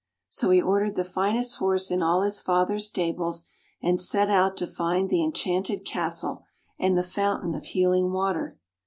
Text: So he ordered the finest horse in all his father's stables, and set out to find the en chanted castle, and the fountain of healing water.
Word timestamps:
So 0.29 0.49
he 0.49 0.59
ordered 0.59 0.95
the 0.95 1.03
finest 1.05 1.57
horse 1.57 1.91
in 1.91 2.01
all 2.01 2.23
his 2.23 2.41
father's 2.41 2.87
stables, 2.87 3.45
and 3.83 4.01
set 4.01 4.31
out 4.31 4.57
to 4.57 4.65
find 4.65 5.11
the 5.11 5.23
en 5.23 5.31
chanted 5.31 5.85
castle, 5.85 6.43
and 6.79 6.97
the 6.97 7.03
fountain 7.03 7.53
of 7.53 7.65
healing 7.65 8.11
water. 8.11 8.57